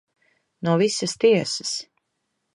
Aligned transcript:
No 0.67 0.73
visas 0.81 1.13
tiesas. 1.25 1.77